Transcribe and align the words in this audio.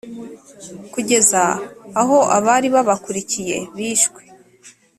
kugeza 0.93 1.41
aho 2.01 2.17
abari 2.37 2.67
babakurikiye 2.75 3.57
bishwe 3.77 4.21